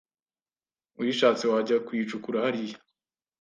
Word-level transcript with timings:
uyishatse 0.99 1.43
wajya 1.51 1.77
kuyicukura 1.85 2.43
hariya 2.45 2.77